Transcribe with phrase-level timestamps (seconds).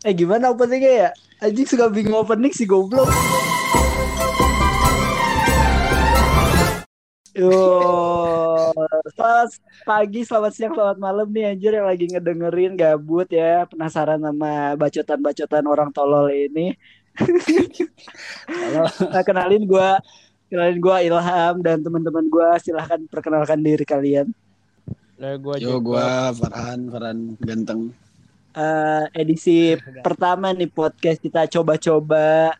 [0.00, 1.10] Eh gimana openingnya ya?
[1.44, 3.04] Anjing suka bingung opening sih goblok.
[7.36, 7.52] Yo,
[9.12, 14.72] selamat pagi, selamat siang, selamat malam nih anjir yang lagi ngedengerin gabut ya, penasaran sama
[14.80, 16.72] bacotan-bacotan orang tolol ini.
[19.04, 20.00] Nah, kenalin gua,
[20.48, 24.32] kenalin gua Ilham dan teman-teman gua silahkan perkenalkan diri kalian.
[25.20, 27.92] Nah, gua Yo, gua Farhan, Farhan ganteng.
[28.50, 32.50] Eh, edisi pertama nih podcast kita coba-coba.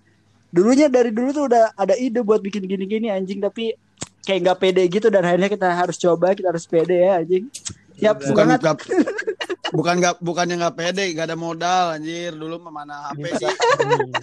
[0.51, 3.75] Dulunya dari dulu tuh udah ada ide buat bikin gini-gini anjing tapi
[4.23, 7.51] kayak nggak pede gitu dan akhirnya kita harus coba, kita harus pede ya anjing.
[7.99, 8.59] Siap Bukan semangat.
[8.63, 8.87] nggak-
[9.77, 12.35] bukan nggak bukannya nggak pede, nggak ada modal anjir.
[12.35, 13.51] Dulu mah mana HP sih.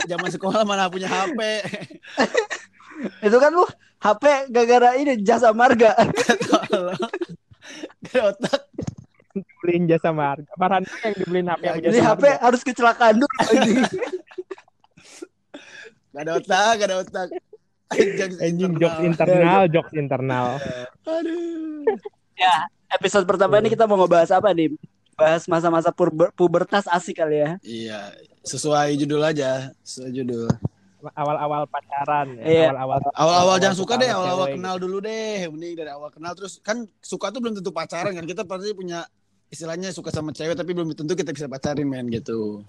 [0.08, 1.40] Zaman sekolah mana punya HP.
[3.27, 3.68] Itu kan lu
[3.99, 5.94] HP gara-gara ini jasa marga.
[8.08, 8.57] Gak otak.
[9.77, 10.49] Beliin jasa marga.
[10.58, 12.41] Farhan tuh yang dibeliin HP Jadi jasa HP marga.
[12.41, 13.38] harus kecelakaan dulu.
[16.18, 17.27] Gak ada otak, gak ada otak.
[17.93, 18.82] Anjing internal.
[18.82, 20.48] jokes internal, jokes internal.
[21.05, 21.85] Aduh.
[22.90, 24.74] Episode pertama ini kita mau ngebahas apa nih?
[25.13, 27.52] Bahas masa-masa puber- pubertas asik kali ya.
[27.62, 27.99] Iya,
[28.41, 30.49] sesuai judul aja, sesuai judul.
[31.13, 32.43] Awal-awal pacaran ya.
[32.43, 32.68] Iya.
[32.74, 35.46] Awal-awal Awal-awal jangan suka deh, awal-awal kenal dulu deh.
[35.54, 38.26] Mending dari awal kenal terus kan suka tuh belum tentu pacaran kan.
[38.26, 39.05] Kita pasti punya
[39.48, 42.63] istilahnya suka sama cewek tapi belum tentu kita bisa pacarin men gitu.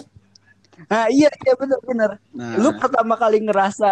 [0.87, 2.23] Nah iya iya bener-bener.
[2.31, 3.91] Nah, Lu pertama kali ngerasa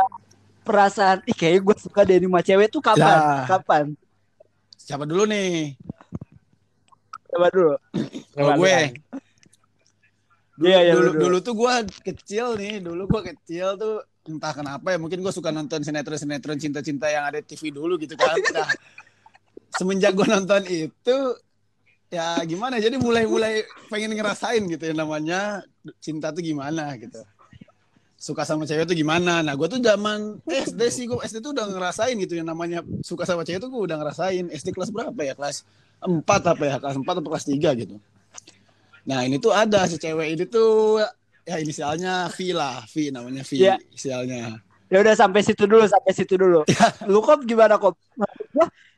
[0.63, 3.19] perasaan, ih kayaknya gue suka deh sama cewek tuh kapan?
[3.19, 3.47] Ya.
[3.47, 3.87] Kapan?
[4.77, 5.75] siapa dulu nih?
[7.27, 7.75] Coba dulu.
[8.39, 8.77] Kalau gue.
[10.57, 11.21] Dulu, Iya, iya, dulu, dulu.
[11.21, 11.75] dulu tuh gue
[12.07, 17.07] kecil nih, dulu gue kecil tuh entah kenapa ya mungkin gue suka nonton sinetron-sinetron cinta-cinta
[17.13, 18.35] yang ada di TV dulu gitu kan.
[18.57, 18.71] Nah,
[19.77, 21.17] semenjak gue nonton itu
[22.07, 25.63] ya gimana jadi mulai-mulai pengen ngerasain gitu ya namanya
[25.99, 27.23] cinta tuh gimana gitu.
[28.17, 29.45] Suka sama cewek tuh gimana.
[29.45, 33.29] Nah gue tuh zaman SD sih, gue SD tuh udah ngerasain gitu ya namanya suka
[33.29, 34.49] sama cewek tuh gue udah ngerasain.
[34.51, 35.37] SD kelas berapa ya?
[35.37, 35.63] Kelas
[36.01, 36.77] 4 apa ya?
[36.81, 37.97] Kelas 4 atau kelas 3 gitu.
[39.07, 40.99] Nah ini tuh ada si cewek ini tuh
[41.47, 43.79] ya inisialnya V lah, V namanya V Iya.
[43.95, 44.59] inisialnya.
[44.91, 46.63] Ya udah sampai situ dulu, sampai situ dulu.
[46.67, 46.91] Ya.
[47.07, 47.95] Lu kok gimana kok?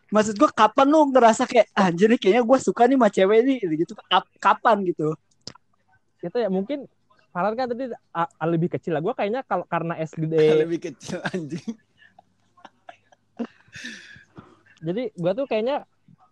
[0.09, 3.39] Maksud gua kapan lu ngerasa kayak "Ah, anjir nih kayaknya gue suka nih sama cewek
[3.45, 5.13] nih gitu Kap- kapan gitu?
[6.19, 6.89] Itu ya mungkin
[7.29, 9.05] Farhan kan tadi a- a- lebih kecil lah.
[9.05, 10.33] Gue kayaknya kalau karena SD
[10.65, 11.77] Lebih kecil anjing.
[14.79, 15.83] jadi gue tuh kayaknya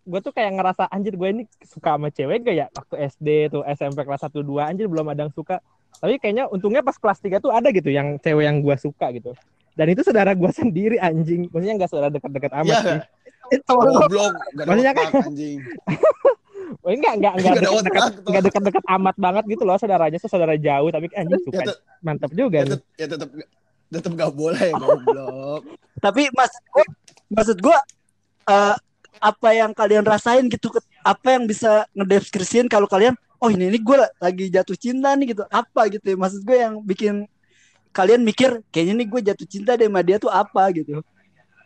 [0.03, 3.63] gue tuh kayak ngerasa anjir gue ini suka sama cewek gak ya waktu SD tuh
[3.67, 5.59] SMP kelas 1 2 anjir belum ada yang suka
[5.99, 9.35] tapi kayaknya untungnya pas kelas 3 tuh ada gitu yang cewek yang gue suka gitu
[9.75, 12.79] dan itu saudara gue sendiri anjing maksudnya nggak saudara dekat-dekat amat Iya.
[12.83, 12.99] sih
[13.67, 15.59] Goblok, gak ada Maksudnya otak kan- anjing.
[16.85, 20.89] oh, enggak enggak enggak dekat-dekat enggak dekat-dekat amat banget gitu loh saudaranya tuh saudara jauh
[20.89, 23.29] tapi anjing Ya, suka tet- mantap juga ya, nih tet- ya tetap
[23.87, 25.63] tetap gak boleh goblok.
[25.97, 26.85] Tapi maksud gua,
[27.29, 27.79] maksud gua
[28.47, 28.75] eh,
[29.17, 30.69] apa yang kalian rasain gitu?
[31.01, 35.45] Apa yang bisa ngedeskripsiin kalau kalian oh ini nih gue lagi jatuh cinta nih gitu
[35.47, 37.29] apa gitu ya maksud gue yang bikin
[37.93, 41.05] kalian mikir kayaknya nih gue jatuh cinta deh sama dia tuh apa gitu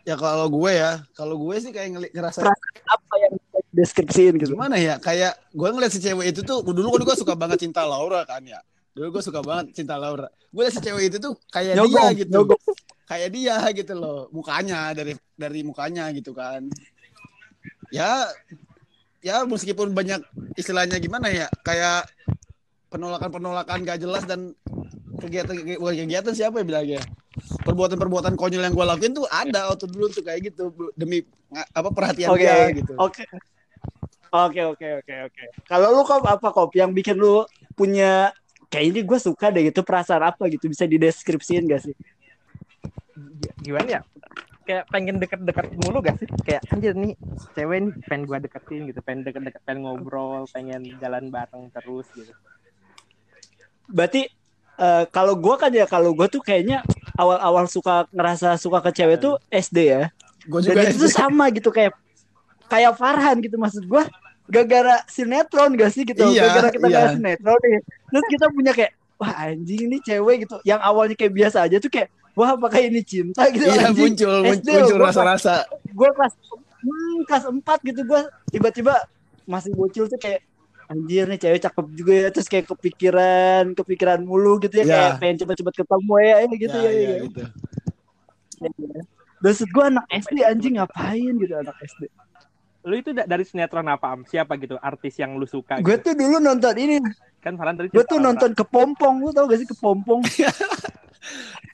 [0.01, 2.41] Ya kalau gue ya, kalau gue sih kayak ngeli- ngerasa
[2.89, 3.33] apa yang
[3.69, 4.97] deskripsiin gitu gimana ya?
[4.97, 8.41] Kayak gue ngeliat si cewek itu tuh dulu kan gue suka banget cinta Laura kan
[8.41, 8.57] ya.
[8.97, 10.27] Dulu gue suka banget cinta Laura.
[10.49, 12.31] Gue liat si cewek itu tuh kayak Nyogok, dia gitu.
[12.33, 12.59] nyogok.
[13.05, 16.65] Kayak dia gitu loh, mukanya dari dari mukanya gitu kan.
[17.93, 18.25] Ya
[19.21, 20.23] ya meskipun banyak
[20.57, 22.09] istilahnya gimana ya, kayak
[22.89, 24.51] penolakan-penolakan gak jelas dan
[25.21, 27.01] kegiatan kegiatan siapa ya bilangnya
[27.63, 31.23] perbuatan-perbuatan konyol yang gue lakuin tuh ada waktu dulu tuh kayak gitu demi
[31.71, 32.93] apa perhatian Oke, dia gitu.
[32.99, 33.23] oke,
[34.31, 35.43] oke, oke, oke, oke.
[35.67, 37.43] Kalau lu kok apa kok yang bikin lu
[37.75, 38.31] punya
[38.71, 41.95] kayak ini gue suka deh gitu perasaan apa gitu bisa dideskripsiin gak sih?
[43.61, 44.01] gimana ya?
[44.63, 46.27] Kayak pengen deket-deket mulu gak sih?
[46.47, 47.13] Kayak anjir nih
[47.51, 52.31] cewek nih pengen gue deketin gitu pengen deket-deket pengen ngobrol pengen jalan bareng terus gitu.
[53.91, 54.31] Berarti
[54.79, 56.79] eh, kalau gue kan ya kalau gue tuh kayaknya
[57.21, 60.03] awal-awal suka ngerasa suka ke cewek tuh SD ya.
[60.41, 61.93] gue Dan juga itu tuh sama gitu kayak
[62.65, 64.03] kayak Farhan gitu maksud gue
[64.49, 66.95] gara-gara sinetron gak sih gitu Iya, gara-gara kita iya.
[66.97, 68.91] gara sinetron nih terus kita punya kayak
[69.21, 73.05] wah anjing ini cewek gitu yang awalnya kayak biasa aja tuh kayak wah apakah ini
[73.05, 74.17] cinta gitu iya anjing.
[74.17, 75.53] muncul SD muncul loh, gua rasa-rasa
[75.87, 76.33] gue kelas
[76.81, 78.21] hmm, kelas 4 gitu gue
[78.51, 78.95] tiba-tiba
[79.45, 80.41] masih bocil tuh kayak
[80.91, 84.91] anjir nih cewek cakep juga ya terus kayak kepikiran kepikiran mulu gitu ya Iya.
[84.91, 87.19] kayak pengen cepet-cepet ketemu ya, ya gitu ya, ya, ya, ya, ya.
[87.23, 87.41] gitu.
[89.41, 92.11] Maksud gue anak SD anjing ngapain gitu anak SD
[92.81, 94.09] Lu itu da- dari sinetron apa?
[94.09, 94.25] Am?
[94.25, 95.77] Siapa gitu artis yang lu suka?
[95.85, 96.11] Gue gitu?
[96.11, 96.97] tuh dulu nonton ini,
[97.37, 100.21] Kan Farhan tadi gue tuh nonton kepompong, lu tau gak sih kepompong?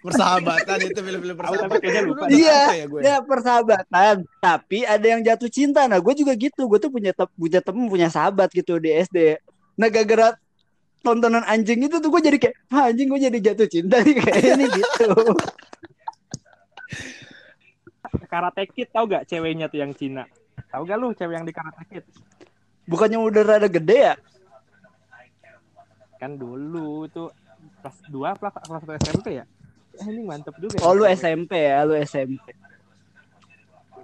[0.08, 2.04] Persahabatan itu film-film tapi persahabatan.
[2.08, 2.26] lupa.
[2.32, 3.00] Iya, ya gue?
[3.04, 5.84] Ya persahabatan, tapi ada yang jatuh cinta.
[5.86, 6.64] Nah, gue juga gitu.
[6.66, 9.36] Gue tuh punya te- punya temen, punya sahabat gitu di SD.
[9.76, 10.40] Nah, gara-gara
[11.04, 14.66] tontonan anjing itu tuh gue jadi kayak, anjing gue jadi jatuh cinta nih kayak ini
[14.72, 15.08] gitu.
[18.28, 20.28] Karate Kid tahu gak ceweknya tuh yang Cina?
[20.68, 22.06] Tahu gak lu cewek yang di Karate Kid?
[22.88, 24.16] Bukannya udah rada gede ya?
[26.20, 27.32] Kan dulu tuh
[27.84, 29.46] kelas 2 kelas kelas 1 SMP ya?
[29.98, 30.78] Eh, ini mantep juga.
[30.86, 32.54] Oh, lu SMP ya, lu SMP.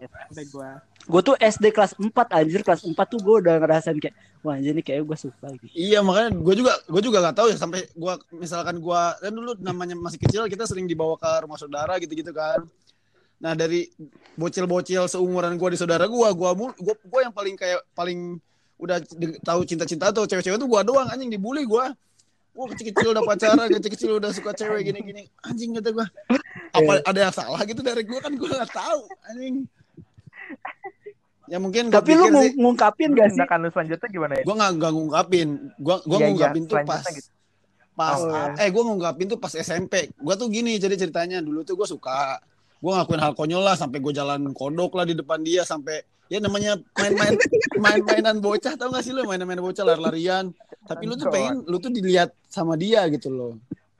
[0.04, 0.82] SMP gua.
[1.04, 4.72] Gue tuh SD kelas 4 anjir, kelas 4 tuh gue udah ngerasain kayak, wah anjir
[4.72, 5.68] nih kayak gue suka gitu.
[5.76, 9.52] Iya makanya gue juga gue juga nggak tahu ya sampai gue misalkan gue kan dulu
[9.60, 12.64] namanya masih kecil kita sering dibawa ke rumah saudara gitu-gitu kan.
[13.44, 13.92] Nah dari
[14.40, 18.40] bocil-bocil seumuran gue di saudara gue, gue gue gue yang paling kayak paling
[18.80, 19.04] udah
[19.44, 21.86] tahu cinta-cinta atau cewek-cewek tuh gue doang anjing dibully gue.
[22.54, 25.26] Wah kecil-kecil udah pacaran, kecil-kecil udah suka cewek gini-gini.
[25.42, 26.06] Anjing kata gue.
[26.72, 29.66] Apa ada yang salah gitu dari gue kan gue nggak tahu anjing.
[31.46, 33.36] Ya mungkin gua Tapi lu sih, ngung- ngungkapin gak sih?
[33.36, 34.44] Tindakan lu selanjutnya gimana ya?
[34.44, 37.30] gue nggak nggak ngungkapin gue gue Iya, iya, ngungkapin tuh selanjutnya pas gitu.
[37.94, 38.44] pas Oh, iya.
[38.58, 42.40] eh gue ngungkapin tuh pas SMP gue tuh gini jadi ceritanya dulu tuh gue suka
[42.80, 46.00] gue ngakuin hal konyol lah sampai gue jalan kodok lah di depan dia sampai
[46.34, 47.38] ya namanya main-main
[47.86, 49.22] main-mainan bocah tau gak sih lu?
[49.30, 50.50] Main-main bocah lari-larian.
[50.90, 53.54] Tapi lu tuh pengen lu tuh dilihat sama dia gitu loh.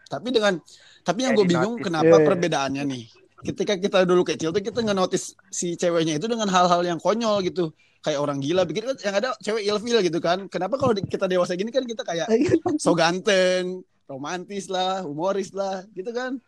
[0.10, 0.58] Tapi dengan
[1.06, 3.04] tapi yang gue bingung kenapa Iya, perbedaannya nih?
[3.44, 7.46] Ketika kita dulu kecil tuh kita nggak notice si ceweknya itu dengan hal-hal yang konyol
[7.46, 7.70] gitu.
[8.02, 8.66] Kayak orang gila.
[8.66, 10.50] Bikin kan yang ada cewek ilfil gitu kan.
[10.50, 12.28] Kenapa kalau kita dewasa gini kan kita kayak
[12.84, 16.42] so ganteng romantis lah humoris lah gitu kan?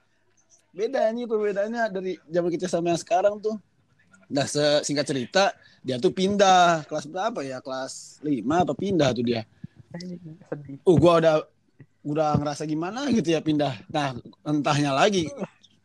[0.75, 3.55] Beda nih perbedaannya dari zaman kecil sama yang sekarang tuh
[4.31, 5.53] nah se- singkat cerita
[5.85, 6.81] dia tuh pindah.
[6.89, 7.61] Kelas berapa ya?
[7.61, 9.45] Kelas 5 apa pindah tuh dia?
[9.95, 10.81] Sedih.
[10.81, 11.35] uh gua udah
[12.05, 13.85] udah ngerasa gimana gitu ya pindah.
[13.93, 15.29] Nah entahnya lagi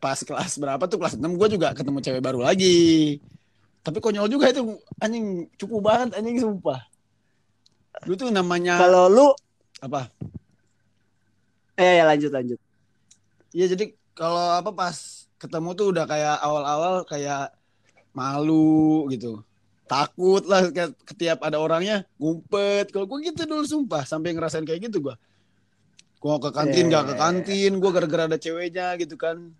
[0.01, 0.97] pas kelas berapa tuh?
[0.97, 3.21] Kelas 6 gua juga ketemu cewek baru lagi.
[3.81, 6.81] Tapi konyol juga itu anjing cukup banget anjing sumpah.
[8.09, 9.27] Lu tuh namanya Kalau lu,
[9.81, 10.09] apa?
[11.77, 12.59] Eh ya lanjut lanjut.
[13.53, 17.53] Iya jadi kalau apa pas ketemu tuh udah kayak awal-awal kayak
[18.11, 19.43] malu gitu.
[19.87, 22.91] Takut lah ke- ketiap ada orangnya ngumpet.
[22.95, 25.15] Kalau gue gitu dulu sumpah sampai ngerasain kayak gitu gua.
[26.21, 29.51] Gua ke kantin Iya, gak ke kantin, gua gara-gara ada ceweknya gitu kan.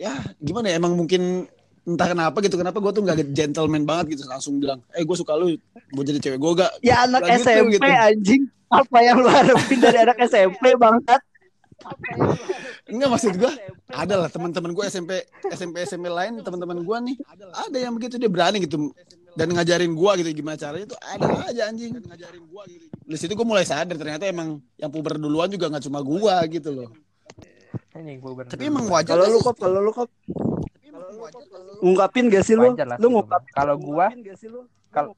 [0.00, 1.44] Ya gimana ya emang mungkin
[1.84, 5.32] entah kenapa gitu kenapa gue tuh gak gentleman banget gitu langsung bilang eh gue suka
[5.32, 5.56] lu
[5.92, 7.84] mau jadi cewek gue gak Ya anak SMP gitu.
[7.84, 8.42] anjing.
[8.70, 11.20] Apa yang lu harapin dari anak SMP bangsat?
[12.90, 13.52] Enggak maksud gue
[13.90, 17.16] ada lah teman-teman gue SMP SMP SMP lain teman-teman gue nih
[17.54, 18.92] ada yang begitu dia berani gitu
[19.38, 21.94] dan ngajarin gue gitu gimana caranya tuh ada aja anjing.
[22.02, 22.86] Ngajarin gue gitu.
[22.90, 26.70] Di situ gue mulai sadar ternyata emang yang puber duluan juga nggak cuma gue gitu
[26.74, 26.90] loh.
[28.22, 30.08] Gua tapi emang wajar Kalau lu kok, kalau lu kok
[31.82, 32.70] ngungkapin gak sih lu?
[32.74, 33.42] Lu sih ngungkap.
[33.42, 33.54] gua.
[33.54, 34.50] Kalau gua ngungkapin?
[34.90, 35.14] Kalau-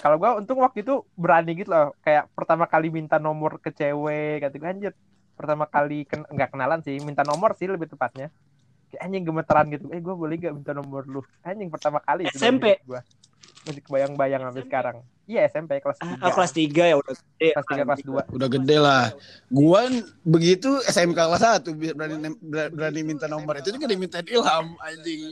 [0.00, 1.92] kalau gua untung waktu itu berani gitu loh.
[2.00, 4.92] Kayak pertama kali minta nomor ke cewek kata gue anjir
[5.40, 8.28] pertama kali ken nggak kenalan sih minta nomor sih lebih tepatnya.
[8.92, 9.86] Kayak anjing gemeteran gitu.
[9.88, 11.22] Eh gue boleh gak minta nomor lu?
[11.40, 12.76] Anjing pertama kali SMP?
[12.84, 13.00] gua.
[13.62, 14.96] Masih kebayang-bayang sampai sekarang.
[15.24, 17.48] Iya SMP kelas Ah, 3 ah, kelas 3 ya udah gede.
[17.54, 19.04] kelas 3 kelas 2 udah gede lah.
[19.46, 19.80] Gue
[20.20, 22.34] begitu SMK kelas 1 berani
[22.74, 23.54] berani minta nomor.
[23.56, 25.30] Itu juga dimintain ilham anjing.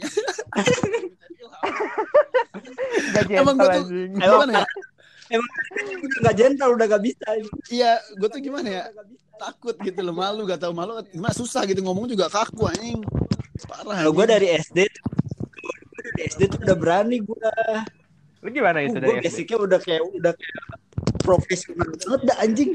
[3.28, 4.66] Emang gua tuh- gimana ya?
[5.28, 5.50] Emang
[5.98, 7.26] udah gak gentle, udah gak bisa.
[7.68, 8.84] iya gue tuh gimana ya
[9.38, 13.00] takut gitu loh malu gak tau malu gimana susah gitu ngomong juga kaku anjing
[13.64, 14.78] parah Kalau gue dari SD
[15.98, 17.50] dari SD tuh udah berani gue.
[18.38, 19.24] lu gimana itu Gue dari SD?
[19.24, 20.62] basicnya udah kayak udah kayak
[21.20, 22.70] profesional banget dah anjing.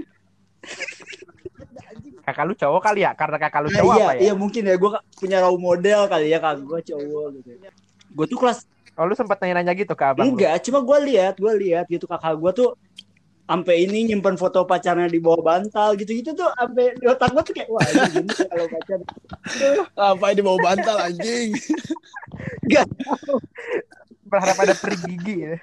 [2.24, 4.62] kakak lu cowok kali ya karena kakak lu Nah, cowok iya, apa ya iya mungkin
[4.64, 7.50] ya gue punya role model kali ya kak gue cowok gitu.
[8.14, 8.60] Gue tuh kelas
[8.94, 10.38] oh lu sempat nanya-nanya gitu ke abang lu?
[10.38, 12.70] enggak, cuma gue lihat, gue lihat gitu kakak gue tuh
[13.44, 17.54] sampai ini nyimpen foto pacarnya di bawah bantal gitu-gitu tuh sampai di otak gue tuh
[17.54, 19.00] kayak wah ini gini kalau pacar.
[20.16, 21.52] Apa ini mau bantal anjing?
[22.66, 22.88] Enggak
[24.34, 25.56] berharap ada peri gigi ya.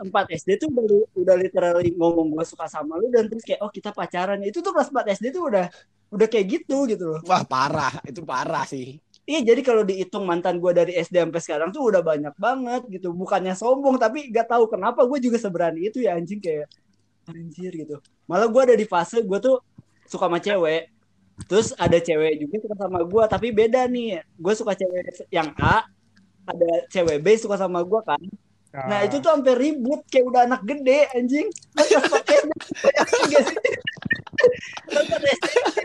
[0.00, 3.68] Empat SD tuh baru udah literally ngomong gue suka sama lu dan terus kayak oh
[3.68, 4.40] kita pacaran.
[4.40, 5.66] Itu tuh kelas 4 SD tuh udah
[6.08, 7.20] udah kayak gitu gitu loh.
[7.28, 8.00] Wah parah.
[8.06, 8.96] Itu parah sih
[9.28, 13.12] iya jadi kalau dihitung mantan gue dari SD sampai sekarang tuh udah banyak banget gitu.
[13.12, 16.72] Bukannya sombong tapi gak tahu kenapa gue juga seberani itu ya anjing kayak
[17.28, 18.00] anjir gitu.
[18.24, 19.60] Malah gue ada di fase gue tuh
[20.08, 20.88] suka sama cewek.
[21.44, 24.24] Terus ada cewek juga suka sama gue tapi beda nih.
[24.40, 25.84] Gue suka cewek yang A
[26.48, 28.22] ada cewek B suka sama gue kan.
[28.72, 31.44] Nah itu tuh sampai ribut kayak udah anak gede sih?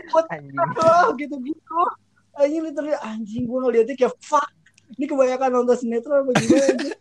[0.00, 0.56] Ribut anjing.
[0.80, 1.80] oh, gitu-gitu.
[2.44, 4.48] Anjing literally anjing gue ngeliatnya kayak fuck.
[4.94, 6.92] Ini kebanyakan nonton sinetron apa gimana?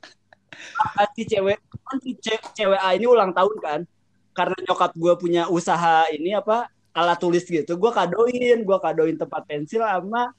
[0.95, 3.79] Ah, si cewek kan si ce- cewek A ini ulang tahun kan.
[4.31, 7.75] Karena nyokap gue punya usaha ini apa alat tulis gitu.
[7.75, 10.31] Gue kadoin, gue kadoin tempat pensil sama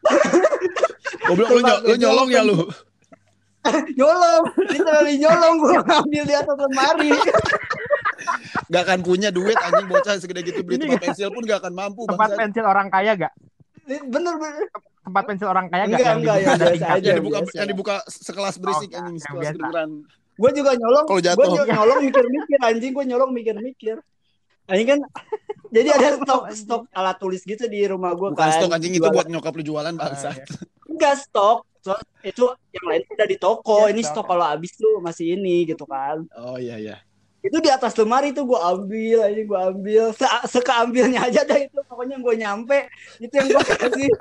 [1.26, 2.56] Goblok lu, ny- lu nyolong ya lu.
[3.98, 4.42] nyolong.
[4.68, 7.10] Literally nyolong gue ngambil di atas lemari.
[8.68, 12.04] Gak akan punya duit anjing bocah segede gitu beli tempat pensil pun gak akan mampu
[12.06, 12.38] Tempat bangsa.
[12.38, 13.32] pensil orang kaya gak?
[13.90, 14.66] Bener bener.
[15.00, 15.88] Tempat pensil orang kaya gak?
[15.88, 16.94] Enggak, Yang enggak, dibuka yang ada biasa tingkatnya?
[16.94, 17.08] aja.
[17.08, 17.56] Yang dibuka biasa.
[17.56, 19.54] yang dibuka sekelas berisik Oh, anjing sekelas biasa.
[19.56, 19.90] kedengeran.
[20.32, 21.66] gue juga nyolong Kalau gue jatuh.
[21.68, 23.96] nyolong mikir-mikir anjing gue nyolong mikir-mikir
[24.66, 25.00] anjing kan
[25.68, 29.02] jadi ada stok stok alat tulis gitu di rumah gue Bukan kan stok anjing itu
[29.02, 29.12] Jualan.
[29.12, 30.28] buat nyokap lu jualan bangsa.
[30.28, 30.44] Ah, iya.
[30.86, 34.12] enggak stok So, itu yang lain udah di toko Iya, ini stok.
[34.14, 36.96] stok kalau habis tuh masih ini gitu kan Oh iya iya.
[37.40, 40.04] Itu di atas lemari tuh gue ambil anjing gue ambil.
[40.12, 42.78] Se sekeambilnya aja dah itu pokoknya gue nyampe.
[43.18, 44.10] Itu yang gue kasih.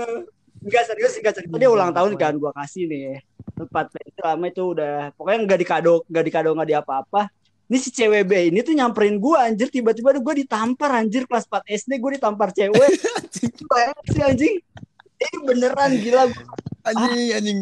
[0.00, 0.22] Eh,
[0.60, 3.24] Enggak serius enggak cerita dia ulang tahun kan gue kasih nih.
[3.56, 7.22] Tempat pensil lama itu udah pokoknya nggak dikado nggak dikado nggak di apa-apa
[7.70, 9.70] ini si cewek B ini tuh nyamperin gue anjir.
[9.70, 12.90] Tiba-tiba gue ditampar anjir kelas 4 SD gue ditampar cewek.
[14.10, 14.58] Sih anjing.
[15.20, 16.44] Ini beneran gila gue
[16.82, 17.58] Anjing anjing.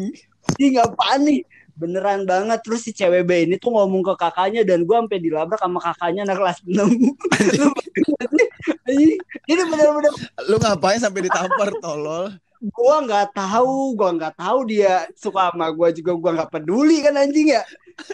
[0.49, 1.39] anjing apaan nih
[1.79, 5.57] beneran banget terus si cewek B ini tuh ngomong ke kakaknya dan gue sampai dilabrak
[5.63, 6.75] sama kakaknya anak kelas 6
[8.89, 9.15] Anjing,
[9.47, 10.11] ini bener-bener
[10.51, 12.35] Lu ngapain sampai ditampar tolol?
[12.59, 17.15] gue nggak tahu gue nggak tahu dia suka sama gue juga gue nggak peduli kan
[17.15, 17.63] anjing ya?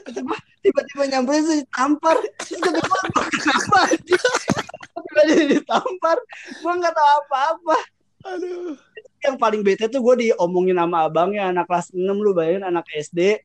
[0.05, 4.22] Tiba- tiba-tiba nyamperin sih tampar terus gue bilang, "Gua kenapa anjing
[5.05, 6.17] tiba dia ditampar
[6.62, 7.77] gue nggak tahu apa-apa.
[8.25, 8.77] Aduh.
[9.25, 13.41] yang paling bete tuh gue diomongin sama abangnya anak kelas 6 lu bayangin anak SD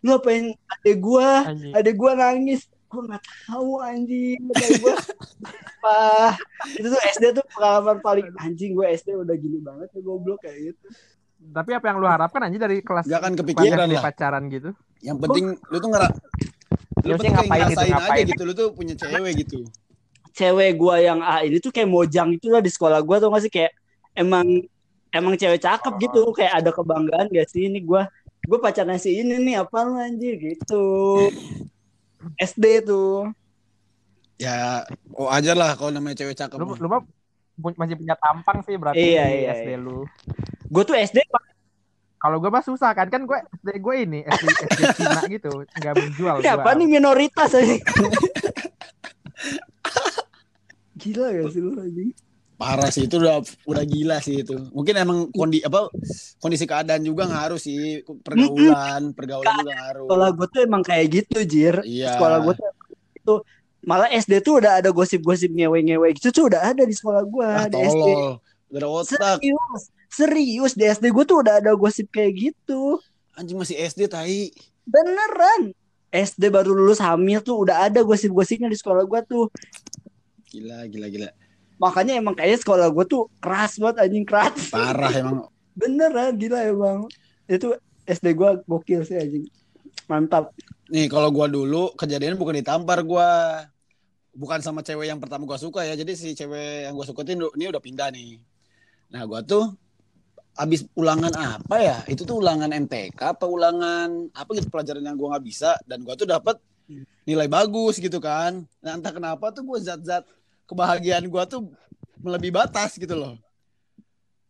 [0.00, 1.72] lu apain adek gue Anjing.
[1.72, 4.94] adek gue nangis gue nggak tahu anjing adek gue
[5.80, 5.98] apa
[6.72, 10.72] itu tuh SD tuh pengalaman paling anjing gue SD udah gini banget ya goblok kayak
[10.72, 10.86] gitu
[11.40, 14.02] Tapi apa yang lu harapkan anjing dari kelas Gak akan kelas kepikiran lah.
[14.02, 14.70] pacaran gitu?
[15.00, 16.08] Yang penting lu tuh ngera
[17.00, 18.24] Ya, lu penting kayak ngapain gitu, ngerasain aja ngapain?
[18.28, 19.58] gitu lu tuh punya cewek gitu.
[20.30, 23.40] cewek gue yang A ini tuh kayak mojang itu lah di sekolah gue tuh gak
[23.40, 23.72] sih kayak
[24.12, 24.46] emang
[25.10, 28.02] emang cewek cakep gitu kayak ada kebanggaan gak sih ini gue
[28.46, 30.84] gue pacarnya si ini nih apa lu anjir gitu
[32.52, 33.28] SD tuh
[34.40, 36.56] Ya, oh aja lah kalau namanya cewek cakep.
[36.56, 37.04] Lu, lu mah
[37.76, 39.78] masih punya tampang sih berarti Iya, di iya, SD iya.
[39.78, 40.08] lu.
[40.72, 41.20] gue tuh SD
[42.16, 45.92] Kalau gue mah susah kan kan gue SD gue ini SD, SD Cina gitu nggak
[45.92, 46.40] menjual.
[46.40, 46.78] Ini apa gua.
[46.80, 47.76] nih minoritas aja.
[51.00, 52.12] Gila gak sih lu anjing?
[52.60, 54.52] Parah sih itu udah udah gila sih itu.
[54.76, 55.88] Mungkin emang kondi apa
[56.36, 60.04] kondisi keadaan juga ngaruh sih pergaulan, pergaulan juga ngaruh.
[60.04, 61.80] Sekolah gue tuh emang kayak gitu, Jir.
[61.88, 62.20] Iya.
[62.20, 62.68] Sekolah gue tuh
[63.16, 63.34] itu
[63.80, 67.64] malah SD tuh udah ada gosip-gosip ngewe-ngewe gitu tuh udah ada di sekolah gue Ah,
[67.64, 68.08] di SD.
[68.76, 69.40] Udah otak.
[69.40, 73.00] Serius, serius di SD gue tuh udah ada gosip kayak gitu.
[73.40, 74.52] Anjing masih SD tai.
[74.84, 75.72] Beneran.
[76.12, 79.48] SD baru lulus hamil tuh udah ada gosip-gosipnya di sekolah gue tuh.
[80.52, 81.30] Gila, gila, gila.
[81.80, 84.68] Makanya emang kayaknya sekolah gue tuh keras banget anjing keras.
[84.68, 85.48] Parah emang.
[85.80, 87.08] Beneran gila emang.
[87.48, 87.72] Itu
[88.04, 89.48] SD gue gokil sih anjing.
[90.10, 90.52] Mantap.
[90.90, 93.62] Nih kalau gua dulu kejadian bukan ditampar gua.
[94.30, 95.94] Bukan sama cewek yang pertama gua suka ya.
[95.94, 98.42] Jadi si cewek yang gua suka ini ini udah pindah nih.
[99.14, 99.70] Nah, gua tuh
[100.58, 101.96] abis ulangan apa ya?
[102.10, 106.18] Itu tuh ulangan MTK apa ulangan apa gitu pelajaran yang gua nggak bisa dan gua
[106.18, 106.58] tuh dapat
[107.22, 108.66] nilai bagus gitu kan.
[108.82, 110.26] Nah, entah kenapa tuh gua zat-zat
[110.70, 111.66] kebahagiaan gua tuh
[112.22, 113.34] melebihi batas gitu loh.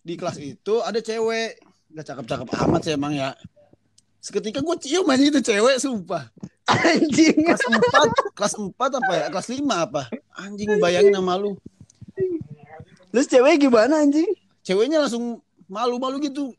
[0.04, 1.60] Di kelas itu ada cewek,
[1.92, 3.32] nggak cakep-cakep amat sih emang ya.
[4.20, 6.28] Seketika gue cium aja itu cewek, sumpah.
[6.68, 7.40] Anjing.
[7.40, 9.26] kelas 4 kelas 4 apa ya?
[9.32, 10.02] Kelas 5 apa?
[10.36, 11.56] Anjing bayangin sama lu.
[13.10, 14.28] Terus cewek gimana anjing?
[14.60, 16.52] ceweknya langsung malu-malu gitu.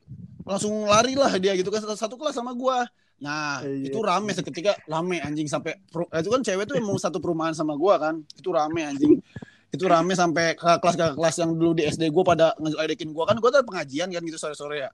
[0.44, 1.70] Langsung lari lah dia gitu.
[1.70, 2.84] Kan satu kelas sama gua.
[3.22, 3.94] Nah Iya.
[3.94, 4.74] itu rame seketika.
[4.90, 8.26] Rame anjing sampai per- itu kan cewek tuh emang satu perumahan sama gua kan.
[8.36, 9.22] Itu rame anjing
[9.72, 13.24] itu rame sampai ke kelas ke kelas yang dulu di SD gua pada ngeledekin gua.
[13.24, 14.90] Kan gua tuh pengajian kan gitu sore-sore ya.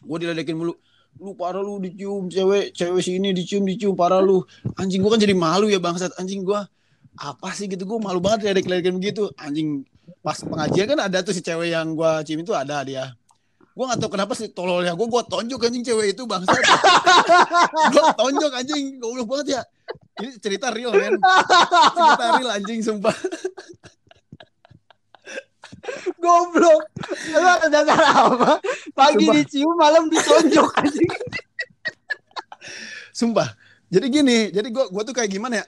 [0.00, 0.72] Gua diledekin mulu.
[1.20, 4.40] Lu parah lu dicium cewek cewek sini dicium dicium parah lu.
[4.80, 6.16] Anjing gua kan jadi malu ya bangsat.
[6.16, 6.64] Anjing gua
[7.20, 7.84] apa sih gitu?
[7.84, 9.28] Gua malu banget ya ledekin begitu.
[9.36, 9.84] Anjing
[10.24, 13.12] pas pengajian kan ada tuh si cewek yang gua cium itu ada dia.
[13.76, 16.56] Gua nggak tahu kenapa sih tololnya gua gua tonjok anjing cewek itu bangsat.
[17.92, 19.62] Gua tonjok anjing goblok banget ya.
[20.18, 21.14] Ini cerita real men.
[21.94, 23.14] Cerita real anjing sumpah
[26.18, 26.82] Goblok.
[27.32, 28.60] Lu ada dasar apa?
[28.92, 29.34] Pagi Coba.
[29.38, 31.12] dicium, malam ditonjok anjing.
[33.14, 33.50] Sumpah.
[33.88, 35.66] Jadi gini, jadi gue gua tuh kayak gimana ya?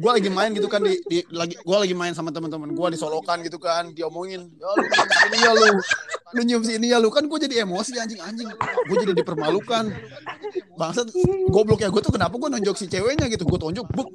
[0.00, 2.96] Gue lagi main gitu kan di, di lagi gue lagi main sama teman-teman gue di
[2.96, 5.66] Solokan gitu kan, diomongin, ya lu nyium sini ya lu,
[6.32, 9.92] lu nyium sini ya lu kan gue jadi emosi anjing anjing, gue jadi dipermalukan.
[10.80, 11.12] Bangsat,
[11.52, 14.08] goblok ya gue tuh kenapa gue nonjok si ceweknya gitu, gue tonjok, buk,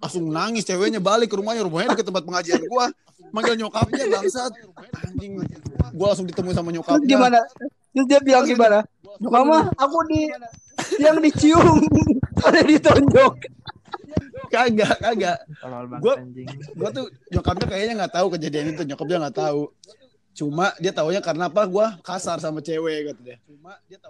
[0.00, 2.84] langsung nangis ceweknya balik ke rumahnya, rumahnya deket tempat pengajian gue,
[3.30, 4.52] manggil nyokapnya bangsat,
[4.96, 5.32] anjing,
[5.92, 7.06] gue langsung ditemu sama Terus nyokapnya.
[7.06, 7.40] gimana?
[7.92, 8.78] Terus dia bilang gimana?
[9.20, 10.24] Mama, aku di
[10.96, 11.84] yang dicium,
[12.48, 13.34] ada ditonjok.
[14.50, 15.38] Kagak, kagak.
[16.02, 16.18] Gua-
[16.50, 19.70] gue tuh nyokapnya kayaknya nggak tahu kejadian itu nyokapnya nggak tahu
[20.30, 21.66] cuma dia taunya karena apa?
[21.66, 23.36] Gue kasar sama cewek kata dia.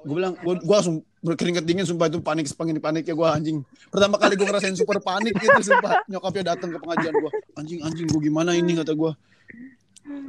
[0.05, 3.59] Gue bilang gue gua langsung berkeringat dingin sumpah itu panik panik paniknya gue anjing.
[3.89, 6.05] Pertama kali gue ngerasain super panik gitu sumpah.
[6.07, 9.13] Nyokapnya datang ke pengajian gue anjing anjing gue gimana ini kata gue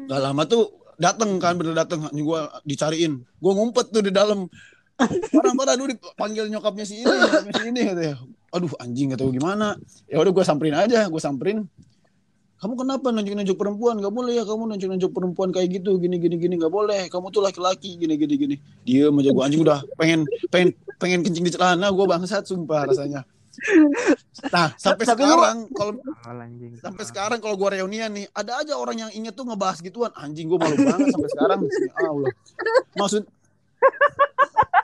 [0.07, 2.07] gak lama tuh dateng kan bener dateng.
[2.07, 3.13] Anjing gue dicariin.
[3.39, 4.47] Gue ngumpet tuh di dalam.
[5.33, 8.15] Parah parah dulu dipanggil nyokapnya si ini nyokapnya si ini katanya
[8.51, 9.79] aduh anjing gak tahu gimana?
[10.05, 11.65] Ya udah gue samperin aja gue samperin
[12.61, 13.97] kamu kenapa nunjuk-nunjuk perempuan?
[13.97, 15.97] Gak boleh ya kamu nunjuk-nunjuk perempuan kayak gitu.
[15.97, 17.09] Gini gini gini gak boleh.
[17.09, 17.97] Kamu tuh laki-laki.
[17.97, 18.55] Gini gini gini.
[18.85, 23.25] Dia aja gue anjing udah pengen pengen pengen kencing di celana gue bangsat sumpah rasanya.
[24.53, 25.93] Nah sampai Tapi lu- sekarang kalau
[26.77, 30.13] sampai sekarang kalau gue reunian nih ada aja orang yang inget tuh ngebahas gituan.
[30.13, 31.59] Anjing gue malu banget sampai sekarang.
[31.65, 32.29] Ya Allah
[32.93, 33.23] maksud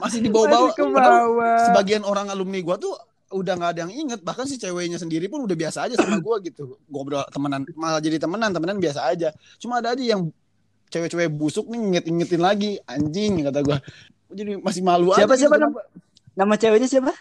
[0.01, 0.73] masih dibawa-bawa
[1.69, 2.93] sebagian orang alumni gua tuh
[3.29, 6.39] udah nggak ada yang inget bahkan si ceweknya sendiri pun udah biasa aja sama gua
[6.39, 10.31] gitu ngobrol temenan malah jadi temenan temenan biasa aja cuma ada aja yang
[10.87, 13.77] cewek-cewek busuk nih inget-ingetin lagi anjing kata gua
[14.23, 15.63] Gua jadi masih malu Siapa aja siapa gitu.
[15.65, 15.79] nama,
[16.35, 17.11] nama ceweknya siapa?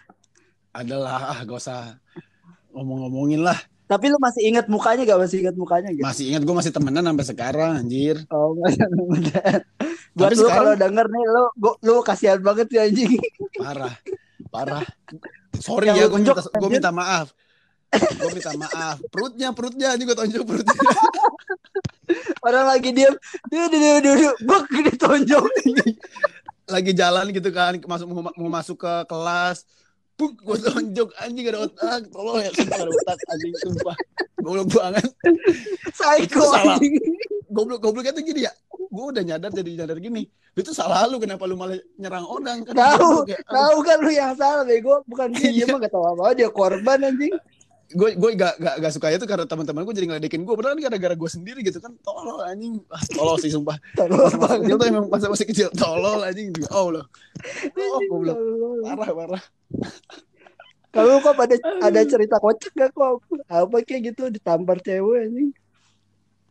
[0.72, 1.98] adalah ah gak usah
[2.70, 5.14] ngomong-ngomongin lah Tapi lu masih ingat mukanya gak?
[5.16, 6.02] Masih ingat mukanya gak?
[6.04, 9.58] masih ingat gua masih temenan sampai sekarang anjir Oh, enggak, enggak.
[10.12, 13.10] Buat Tapi lu sekarang- kalau denger nih lu gua, lu kasihan banget sih anjing.
[13.56, 13.94] parah
[14.48, 14.82] parah
[15.60, 17.32] sorry ya gue minta, gua minta maaf.
[17.92, 18.96] Gue minta maaf.
[19.08, 20.76] Perutnya perutnya juga tonjok perutnya.
[22.46, 23.14] Orang lagi diam,
[23.50, 24.32] dia dia dia dia, dia.
[24.44, 25.44] gua ditonjok.
[26.66, 29.66] lagi jalan gitu kan masuk mau, mau masuk ke kelas.
[30.16, 31.12] Buk, gue tonjok.
[31.20, 32.00] Anjing gak ada otak.
[32.08, 33.96] Tolong ya gak ada otak anjing sumpah
[34.46, 35.10] goblok banget.
[35.98, 36.78] Psycho salah.
[37.50, 38.52] goblok gobloknya tuh gini ya.
[38.70, 40.30] Gue udah nyadar jadi nyadar gini.
[40.54, 42.62] Itu salah lu kenapa lu malah nyerang orang?
[42.64, 46.32] Kan Tahu, tahu kan lu yang salah bego, bukan dia, dia mah gak tahu apa
[46.32, 47.34] dia korban anjing.
[47.86, 50.90] gue gue gak, gak, gak suka itu karena teman-teman gue jadi ngeledekin gue padahal kan
[50.90, 51.92] gara-gara gue sendiri gitu kan.
[52.02, 52.82] Tolol anjing.
[52.90, 53.78] Ah, tolol sih sumpah.
[53.94, 54.74] Tolol banget.
[54.74, 55.68] tuh emang masa masih kecil.
[55.70, 56.50] Tolol anjing.
[56.72, 57.06] Oh loh
[57.76, 58.36] oh goblok.
[58.36, 58.80] Tolol.
[58.96, 59.42] parah parah
[60.96, 63.20] Kalau kok ada ada cerita kocak gak kok?
[63.52, 65.52] Apa kayak gitu ditampar cewek anjing.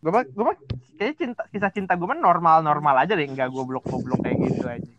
[0.06, 0.54] Gue mah, gue mah
[1.02, 4.92] kayaknya cinta, kisah cinta gue mah normal-normal aja deh, nggak goblok-goblok kayak gitu aja.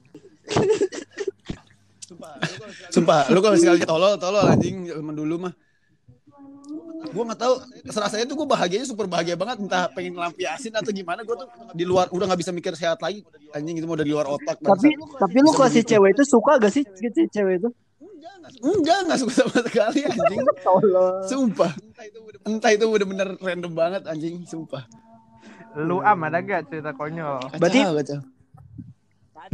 [2.91, 5.55] Sumpah, lu kalau sekali tolol, tolol anjing zaman dulu mah.
[7.07, 7.55] Gue nggak tahu,
[7.87, 11.23] serasanya tuh gue bahagianya super bahagia banget, entah pengen lampiasin atau gimana.
[11.23, 13.23] Gue tuh di luar udah nggak bisa mikir sehat lagi,
[13.55, 14.59] anjing itu mau dari luar otak.
[14.59, 14.91] Tapi
[15.23, 17.71] tapi lu kalau si cewek itu suka gak sih gitu si cewek itu?
[18.59, 20.41] Enggak nggak suka sama sekali anjing.
[20.67, 21.23] Tolol.
[21.25, 21.73] Sumpah,
[22.43, 24.87] entah itu bener-bener random banget anjing, sumpah.
[25.77, 27.37] Lu am ada gak cerita konyol?
[27.47, 28.21] Kacau, Berarti- kacau.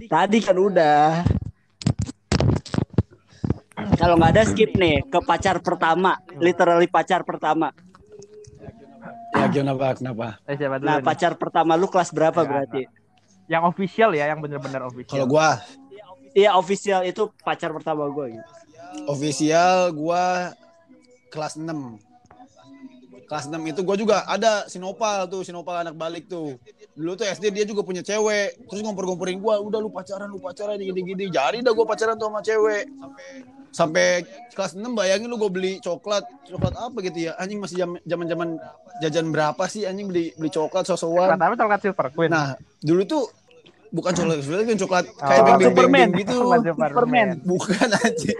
[0.02, 1.06] Tadi kan udah.
[3.92, 7.74] Kalau nggak ada skip nih ke pacar pertama, literally pacar pertama.
[9.32, 10.38] Ya kenapa, kenapa?
[10.44, 11.04] Eh, siapa dulu Nah, nih?
[11.04, 12.82] pacar pertama lu kelas berapa Ya, berarti?
[13.48, 15.10] Yang official ya, yang bener-bener official.
[15.10, 15.48] Kalau gue
[16.32, 18.50] Iya, official itu pacar pertama gue gitu.
[19.08, 20.52] Official gua
[21.32, 21.68] kelas 6
[23.26, 26.60] kelas 6 itu gua juga ada sinopal tuh sinopal anak balik tuh.
[26.92, 30.76] Dulu tuh SD dia juga punya cewek terus ngompor-ngomporin gua udah lu pacaran lu pacaran
[30.76, 31.32] gini-gini.
[31.32, 32.84] Jadi dah gua pacaran tuh sama cewek.
[33.72, 36.28] Sampai kelas 6 bayangin lu gua beli coklat.
[36.44, 37.32] Coklat apa gitu ya?
[37.40, 38.48] Anjing masih zaman zaman
[39.00, 39.88] jajan berapa sih?
[39.88, 41.32] Anjing beli beli coklat sosokan.
[41.32, 42.28] Pertama coklat silver queen.
[42.28, 42.52] nah
[42.84, 43.24] dulu tuh
[43.92, 45.28] bukan coklat sebenarnya kan coklat Oh.
[45.28, 46.34] kayak beng beng beng gitu.
[46.40, 47.28] Coklat Superman.
[47.52, 48.32] bukan aja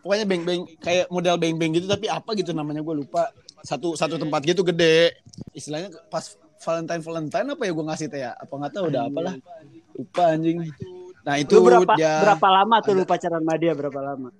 [0.00, 3.28] pokoknya beng beng kayak model beng beng gitu tapi apa gitu namanya gue lupa.
[3.60, 5.12] Satu satu tempat gitu gede.
[5.52, 6.24] Istilahnya pas
[6.58, 8.32] Valentine Valentine apa ya gue ngasih teh ya?
[8.32, 9.34] Apa nggak tahu udah apalah.
[9.92, 10.64] Lupa anjing.
[11.26, 14.30] Nah itu Lu berapa dia berapa lama tuh lu pacaran sama dia berapa lama?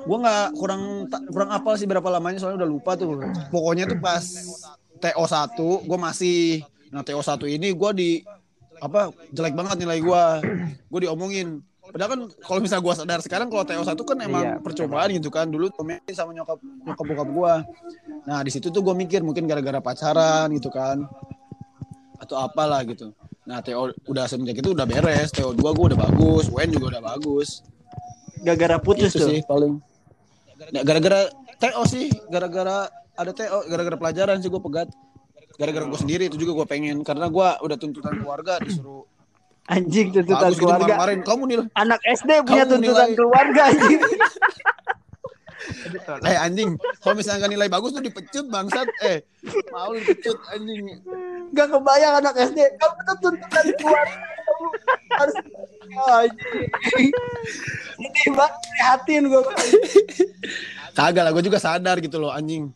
[0.00, 0.82] gue nggak kurang
[1.28, 3.20] kurang apal sih berapa lamanya soalnya udah lupa tuh.
[3.48, 4.24] Pokoknya tuh pas
[5.00, 5.56] TO 1
[5.88, 6.38] gue masih
[6.90, 8.10] nah TO 1 ini gue di
[8.80, 10.22] apa jelek banget nilai gue
[10.90, 11.62] gue diomongin.
[11.90, 14.54] Padahal kan kalau misalnya gue sadar sekarang kalau TO 1 kan emang Iya.
[14.62, 15.50] percobaan gitu kan.
[15.50, 17.54] Dulu komenin sama nyokap nyokap bokap gue
[18.26, 21.02] nah di situ tuh gue mikir mungkin gara-gara pacaran gitu kan.
[22.18, 23.10] Atau apalah gitu.
[23.46, 25.30] Nah TO udah semenjak itu udah beres.
[25.30, 26.46] TO 2 gue udah bagus.
[26.48, 27.62] UN juga udah bagus.
[28.40, 29.28] Gara-gara putus itu tuh.
[29.30, 29.76] sih paling.
[30.86, 32.06] Gara-gara TO sih.
[32.30, 34.88] Gara-gara ada TO gara-gara pelajaran sih gue pegat
[35.60, 39.04] gara-gara gue sendiri itu juga gue pengen karena gue udah tuntutan keluarga disuruh
[39.68, 40.88] Anjing tuntutan bagus gitu keluarga.
[40.90, 44.00] kemarin kamu nih Anak SD punya Kamu tuntutan nilai- keluarga anjing.
[46.24, 49.20] eh anjing kalau misalnya nggak nilai bagus tuh dipecut bangsat eh
[49.70, 50.96] mau dipecut anjing
[51.50, 52.62] Gak kebayang anak SD.
[52.78, 54.14] Kamu tuh tuntutan keluarga.
[54.40, 54.66] Kamu
[55.12, 55.34] harus
[56.08, 57.10] anjing.
[57.98, 59.42] Ini bang, prihatin gue.
[60.92, 62.70] kagak lah gue juga sadar gitu loh anjing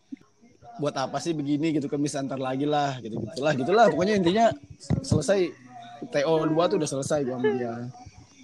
[0.79, 3.87] buat apa sih begini gitu kan bisa antar lagi lah gitu gitulah gitulah.
[3.91, 4.51] Pokoknya intinya
[5.03, 5.65] selesai.
[6.05, 7.89] TO 2 tuh udah selesai gue sama dia.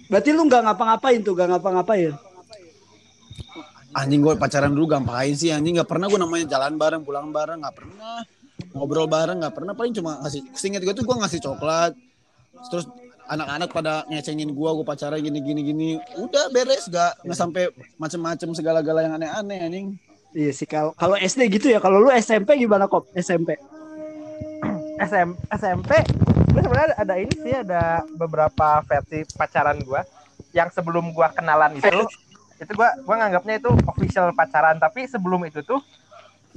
[0.09, 2.13] Berarti lu nggak ngapa-ngapain tuh, gak ngapa-ngapain.
[3.91, 5.77] anjing gue pacaran dulu gampain sih anjing.
[5.77, 8.23] Nggak pernah gue namanya jalan bareng pulang bareng nggak pernah.
[8.73, 9.73] Ngobrol bareng nggak pernah.
[9.75, 11.93] Paling cuma ngasih seinget gue tuh gue ngasih coklat.
[12.71, 12.87] Terus
[13.29, 15.89] anak-anak pada ngecengin gue gue pacaran gini gini gini.
[16.17, 19.87] Udah beres gak nggak sampai macem-macem segala-gala yang aneh-aneh anjing
[20.31, 21.79] Iya sih kalau kalau SD gitu ya.
[21.83, 23.07] Kalau lu SMP gimana kok?
[23.15, 23.59] SMP.
[25.01, 25.91] SM, SMP
[26.51, 30.01] gue sebenarnya ada ini sih ada beberapa versi pacaran gue
[30.51, 31.87] yang sebelum gue kenalan itu
[32.61, 35.79] itu gue gua nganggapnya itu official pacaran tapi sebelum itu tuh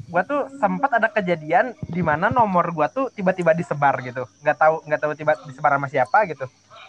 [0.04, 4.74] gue tuh sempat ada kejadian di mana nomor gue tuh tiba-tiba disebar gitu nggak tahu
[4.84, 6.44] nggak tahu tiba disebar sama siapa gitu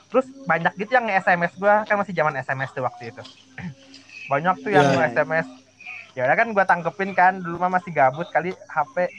[0.10, 3.22] terus banyak gitu yang SMS gue kan masih zaman SMS tuh waktu itu
[4.32, 5.08] banyak tuh yang Iya, iya.
[5.14, 5.48] SMS
[6.16, 9.12] ya udah kan gue tanggepin kan dulu mah masih gabut kali HP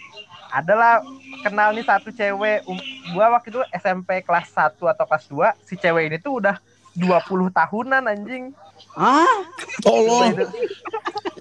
[0.48, 1.04] adalah
[1.44, 2.78] kenal nih satu cewek um,
[3.12, 6.56] gua waktu itu SMP kelas 1 atau kelas 2 si cewek ini tuh udah
[6.96, 8.56] 20 tahunan anjing.
[8.96, 9.44] Ah,
[9.84, 10.32] tolong.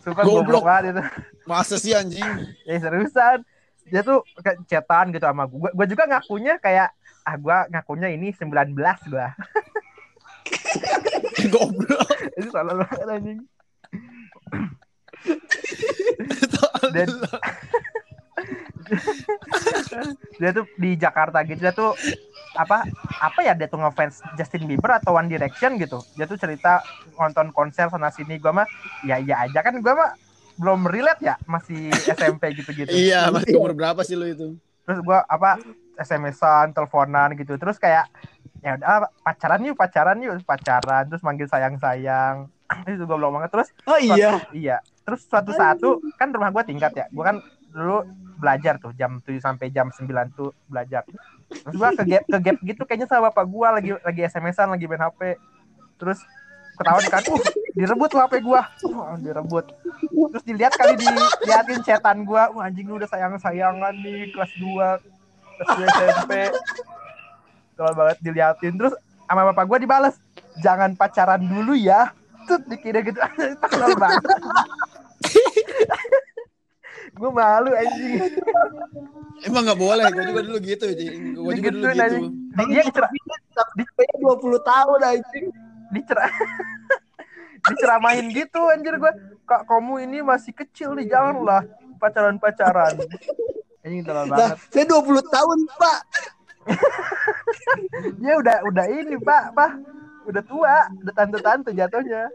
[0.04, 0.68] Sumpah Goblok.
[0.68, 1.04] banget itu.
[1.48, 2.28] Masa sih anjing?
[2.68, 3.48] Ya seriusan.
[3.88, 6.92] Dia tuh kayak chatan gitu sama gue Gue juga ngakunya kayak
[7.24, 8.76] Ah gue ngakunya ini 19
[9.10, 9.28] gue
[11.50, 12.10] goblok.
[12.38, 13.40] Itu salah banget anjing
[16.96, 17.10] Dan
[20.40, 21.98] dia tuh di Jakarta gitu dia tuh
[22.56, 22.88] apa
[23.20, 26.00] apa ya dia tuh ngefans Justin Bieber atau One Direction gitu.
[26.16, 26.80] Dia tuh cerita
[27.20, 28.40] nonton konser sana sini.
[28.40, 28.68] Gua mah
[29.04, 30.12] ya iya aja kan gua mah
[30.56, 32.88] belum relate ya masih SMP gitu-gitu.
[33.12, 34.56] Iya masih umur berapa sih lu itu?
[34.88, 35.60] Terus gua apa
[36.00, 37.60] SMS-an teleponan gitu.
[37.60, 38.08] Terus kayak
[38.64, 40.40] ya udah pacaran yuk pacaran yuk.
[40.48, 42.48] Pacaran terus manggil sayang sayang
[42.88, 43.50] itu goblok banget.
[43.52, 44.40] Terus oh iya.
[44.56, 44.78] Iya.
[45.06, 47.06] Terus suatu saat tuh kan rumah gua tingkat ya.
[47.14, 47.38] Gua kan
[47.70, 48.02] dulu
[48.42, 51.06] belajar tuh jam 7 sampai jam 9 tuh belajar.
[51.48, 54.86] Terus gua ke gap, ke gap gitu kayaknya sama bapak gua lagi lagi SMS-an lagi
[54.90, 55.38] main HP.
[56.02, 56.20] Terus
[56.76, 57.42] ketahuan kan, uh,
[57.78, 58.66] direbut tuh HP gua.
[58.84, 59.66] Uh, direbut.
[60.34, 65.70] Terus dilihat kali diliatin chatan gua, wah anjing lu udah sayang-sayangan nih kelas 2 kelas
[65.80, 66.34] 2 SMP.
[67.76, 68.98] Kalau banget diliatin terus
[69.30, 70.16] sama bapak gua dibales,
[70.60, 72.12] jangan pacaran dulu ya.
[72.46, 73.18] Tut dikira gitu.
[74.02, 74.22] Banget.
[77.16, 78.28] Gue malu anjing.
[79.42, 82.26] emang nggak boleh gue juga dulu gitu anjing gue juga dulu gitu anjing.
[82.52, 82.84] Di- Dia
[83.56, 83.84] Tapi
[84.18, 85.46] 20 tahun anjing.
[85.90, 86.34] dicer-
[87.68, 89.14] diceramain gitu anjir gue.
[89.44, 91.64] Kak kamu ini masih kecil nih janganlah
[91.98, 92.98] pacaran-pacaran.
[93.80, 94.58] Anjing tolol Nah, banget.
[94.70, 96.00] saya 20 tahun, Pak.
[98.20, 99.78] Dia udah udah ini pak pak
[100.26, 102.26] udah tua udah tante-tante jatuhnya.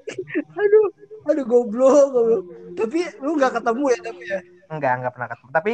[0.54, 0.86] Aduh,
[1.26, 2.42] aduh goblok, goblok.
[2.78, 4.40] Tapi lu nggak ketemu ya tapi ya.
[4.70, 5.50] Enggak enggak pernah ketemu.
[5.50, 5.72] Tapi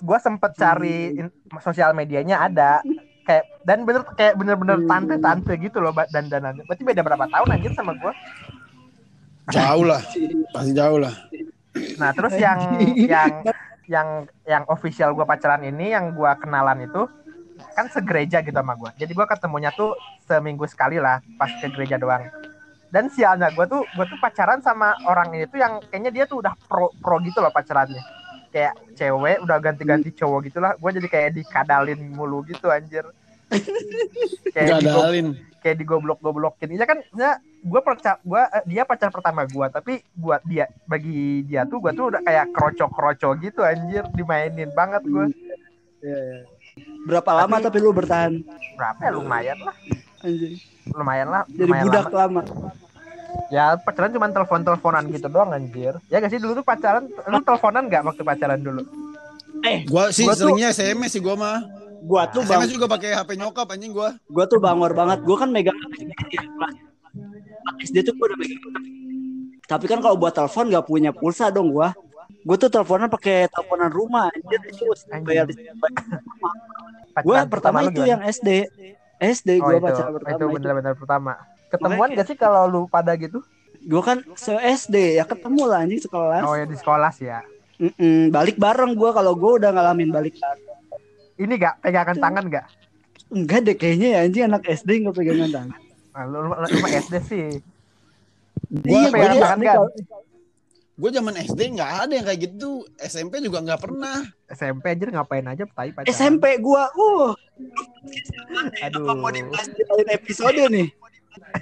[0.00, 2.82] gue sempet cari in- sosial medianya ada
[3.24, 6.66] kayak dan bener kayak bener-bener tante-tante gitu loh dan danannya.
[6.66, 8.12] Berarti beda berapa tahun anjir sama gue.
[9.50, 9.98] jauh lah
[10.54, 11.10] pasti jauh lah
[11.98, 12.58] Nah, terus yang
[12.98, 13.32] yang
[13.86, 14.08] yang
[14.46, 17.06] yang official gua pacaran ini yang gua kenalan itu
[17.76, 18.90] kan segereja gitu sama gua.
[18.98, 19.94] Jadi gua ketemunya tuh
[20.26, 22.26] seminggu sekali lah pas ke gereja doang.
[22.90, 26.42] Dan sialnya gua tuh gua tuh pacaran sama orang ini tuh yang kayaknya dia tuh
[26.42, 28.02] udah pro pro gitu loh pacarannya.
[28.50, 30.74] Kayak cewek udah ganti-ganti cowok gitulah.
[30.74, 33.06] Gua jadi kayak dikadalin mulu gitu anjir.
[34.54, 35.26] kayak nggak digo- dalin
[35.60, 36.72] kayak digoblok-goblokin.
[36.74, 41.44] Ya kan ya gue percaya gua eh, dia pacar pertama gua tapi buat dia bagi
[41.44, 45.28] dia tuh gua tuh udah kayak kroco-kroco gitu anjir dimainin banget gua.
[47.04, 48.40] Berapa lama tapi lu bertahan?
[48.74, 49.76] Berapa ya lumayan lah.
[50.24, 50.79] Anjing.
[50.92, 51.42] Lumayan lah.
[51.46, 52.40] Jadi lumayan budak lama.
[52.40, 52.72] lama.
[53.48, 55.94] Ya pacaran cuma telepon-teleponan gitu doang anjir.
[56.06, 58.82] Ya gak sih dulu tuh pacaran lu teleponan gak waktu pacaran dulu?
[59.60, 61.60] Eh, gue sih Gua tuh- seringnya SMS sih gue mah
[62.00, 65.20] gua tuh bang, SMS juga pakai HP nyokap anjing gue gua tuh bangor banget.
[65.20, 65.76] Gua kan megang
[67.78, 68.60] SD tuh gua udah megang.
[69.62, 71.92] Tapi kan kalau buat telepon nggak punya pulsa dong gua.
[72.40, 74.84] Gua tuh teleponan pakai teleponan rumah anjir itu
[75.20, 75.44] bayar
[77.20, 78.08] Gua Pacaran pertama itu gimana?
[78.08, 78.48] yang SD.
[78.64, 80.54] SD Oh gua itu, pacaran pertama itu itu.
[80.56, 81.32] bener-bener pertama.
[81.68, 83.44] Ketemuan Makanya- gak sih kalau lu pada gitu?
[83.80, 86.42] Gue kan se SD ya ketemu lah anjing sekelas.
[86.42, 87.40] Oh ya di sekolah sih ya.
[87.76, 90.36] Mm-mm, balik bareng gue kalau gue udah ngalamin balik
[91.36, 92.66] Ini gak pegangan tangan gak?
[93.30, 95.78] enggak deh kayaknya ya anjing anak SD nggak pegangan tangan.
[96.10, 97.46] Nah, lu, lu, lu SD sih.
[98.66, 99.78] Gua- Iya, pegangan tangan SD kan?
[101.00, 102.84] Gue zaman SD nggak ada yang kayak gitu.
[103.00, 104.20] SMP juga nggak pernah.
[104.52, 106.12] SMP anjir ngapain aja tai pacaran.
[106.12, 107.32] SMP gue, uh,
[108.84, 109.08] Aduh.
[109.08, 110.88] apa mau dibahas di lain episode nih?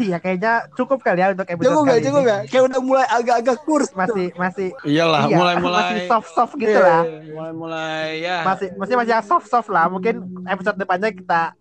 [0.01, 2.41] Iya kayaknya cukup kali ya untuk episode Cukup gak, kali cukup gak?
[2.49, 3.93] Kayak udah mulai agak-agak kurs.
[3.93, 6.89] Masih masih Iyalah, iya, mulai-mulai masih soft soft gitu Iya.
[6.89, 7.03] lah.
[7.37, 8.39] mulai-mulai ya.
[8.49, 9.93] Masih masih masih soft soft lah.
[9.93, 11.53] Mungkin episode depannya kita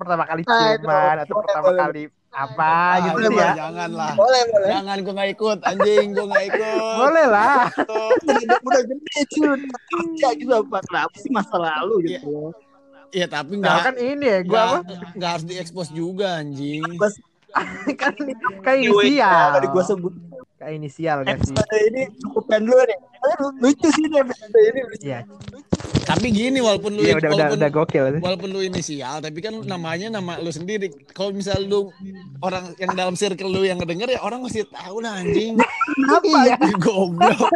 [0.00, 3.52] pertama kali ciuman atau pertama kali apa Ah, gitu boleh, ya.
[3.58, 4.12] Jangan lah.
[4.14, 4.68] Boleh, boleh.
[4.70, 6.94] Jangan gue nggak ikut, anjing gue nggak ikut.
[6.96, 7.62] Boleh lah.
[7.74, 10.78] udah, udah gede cuy, udah kerja gitu apa?
[10.80, 12.54] Kenapa sih masa lalu gitu?
[13.10, 14.94] Iya tapi Nah, nggak kan ini ya, gua apa?
[15.12, 16.86] nggak harus diekspos juga anjing.
[16.94, 17.18] Bas,
[18.00, 18.14] kan
[18.62, 19.46] kan inisial.
[19.52, 20.14] Tadi gue sebut
[20.54, 22.98] Kayak inisial episode ini cukupin dulu nih.
[23.16, 24.80] Soalnya lu- Lucu sih nih episode ini.
[25.00, 25.18] Iya.
[26.10, 28.20] Tapi gini walaupun lu Iya udah udah walaupun, udah gokil sih.
[28.20, 30.90] walaupun lu inisial tapi kan namanya nama lu sendiri.
[31.14, 31.94] Kalau misal lu
[32.40, 35.54] orang yang dalam circle lu yang ngedenger ya orang masih tahu lah anjing.
[36.20, 36.56] Iya.
[36.60, 37.38] Ih, Goblok.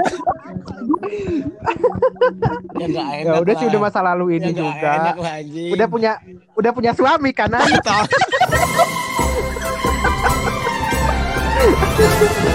[2.81, 3.35] ya nggak enak.
[3.35, 4.90] Ya udah sih udah masa lalu Ya ini nggak juga.
[4.95, 5.71] enak lah, anjing.
[5.75, 6.12] Udah punya
[6.55, 7.51] udah punya suami kan?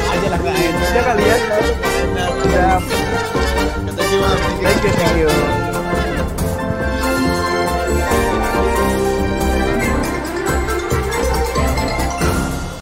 [0.09, 0.89] Aja lah nggak enak.
[0.89, 1.35] Udah kali ya.
[2.39, 2.79] Udah.
[4.59, 5.58] Thank you, thank you.